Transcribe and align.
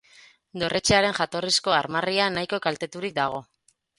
Dorretxearen 0.61 1.13
jatorrizko 1.17 1.75
armarria 1.81 2.31
nahiko 2.37 2.61
kalteturik 2.67 3.17
dago. 3.23 3.43